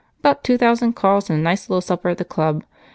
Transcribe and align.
About 0.21 0.43
two 0.43 0.57
thousand 0.57 0.93
calls, 0.93 1.29
and 1.29 1.37
a 1.37 1.41
nice 1.43 1.69
little 1.69 1.79
supper 1.79 2.09
at 2.09 2.17
the 2.17 2.25
Club. 2.25 2.63